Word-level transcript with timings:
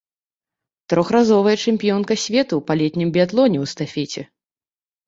Трохразовая 0.93 1.53
чэмпіёнка 1.65 2.13
свету 2.25 2.55
па 2.71 2.81
летнім 2.81 3.09
біятлоне 3.19 3.57
ў 3.63 3.73
эстафеце. 3.73 4.21